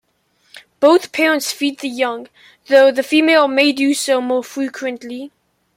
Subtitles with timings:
[0.79, 2.27] Both parents feed the young,
[2.69, 5.29] though the female may do so more frequently.